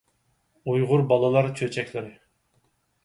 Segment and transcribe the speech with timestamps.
[0.71, 2.13] ئۇيغۇر بالىلار چۆچەكلىرى